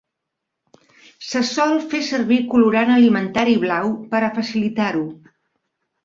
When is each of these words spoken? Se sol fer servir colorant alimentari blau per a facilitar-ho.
Se 1.31 1.41
sol 1.49 1.75
fer 1.91 1.99
servir 2.07 2.39
colorant 2.53 2.93
alimentari 2.93 3.53
blau 3.65 3.91
per 4.15 4.23
a 4.25 4.31
facilitar-ho. 4.39 5.05